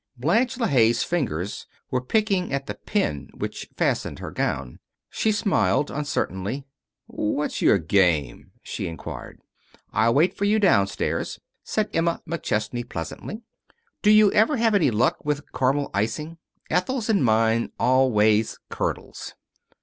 [0.17, 4.79] Blanche LeHaye's fingers were picking at the pin which fastened her gown.
[5.11, 6.65] She smiled, uncertainly.
[7.05, 9.39] "What's your game?" she inquired.
[9.93, 13.43] "I'll wait for you downstairs," said Emma McChesney, pleasantly.
[14.01, 16.39] "Do you ever have any luck with caramel icing?
[16.71, 19.35] Ethel's and mine always curdles."